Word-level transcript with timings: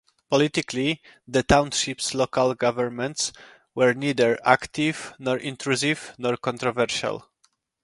Politically, 0.31 0.99
the 1.27 1.43
townships' 1.43 2.15
local 2.15 2.55
governments 2.55 3.31
were 3.75 3.93
neither 3.93 4.35
active 4.43 5.13
nor 5.19 5.37
intrusive 5.37 6.15
nor 6.17 6.37
controversial. 6.37 7.29